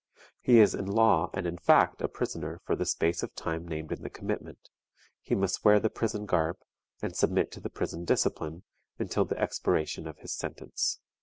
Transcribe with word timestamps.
He 0.39 0.57
is 0.59 0.73
in 0.73 0.87
law 0.87 1.29
and 1.31 1.45
in 1.45 1.59
fact 1.59 2.01
a 2.01 2.07
prisoner 2.09 2.59
for 2.65 2.75
the 2.75 2.85
space 2.87 3.21
of 3.21 3.35
time 3.35 3.67
named 3.67 3.91
in 3.91 4.01
the 4.01 4.09
commitment; 4.09 4.71
he 5.21 5.35
must 5.35 5.63
wear 5.63 5.79
the 5.79 5.91
prison 5.91 6.25
garb, 6.25 6.57
and 7.03 7.15
submit 7.15 7.51
to 7.51 7.59
the 7.59 7.69
prison 7.69 8.03
discipline, 8.03 8.63
until 8.97 9.25
the 9.25 9.39
expiration 9.39 10.07
of 10.07 10.17
his 10.17 10.33
sentence. 10.33 10.97